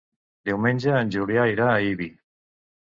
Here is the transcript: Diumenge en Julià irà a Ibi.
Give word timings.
Diumenge 0.49 0.95
en 1.03 1.13
Julià 1.17 1.47
irà 1.55 1.69
a 1.77 1.81
Ibi. 1.93 2.13